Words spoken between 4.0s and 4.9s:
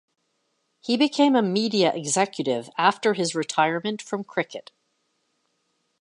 from cricket.